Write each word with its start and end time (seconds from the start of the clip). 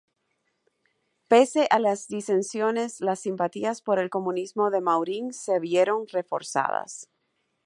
Pese 1.27 1.67
a 1.69 1.77
las 1.77 2.07
disensiones, 2.07 3.01
las 3.01 3.19
simpatías 3.19 3.83
por 3.83 3.99
el 3.99 4.09
comunismo 4.09 4.71
de 4.71 4.81
Maurín 4.81 5.31
se 5.31 5.59
vieron 5.59 6.07
reforzadas. 6.07 7.07